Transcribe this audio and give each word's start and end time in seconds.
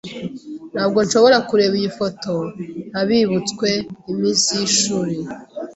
Ntabwo 0.73 0.99
nshobora 1.05 1.37
kureba 1.49 1.73
iyi 1.79 1.89
foto 1.99 2.31
ntabibutswe 2.89 3.69
iminsi 4.11 4.49
yishuri. 4.59 5.15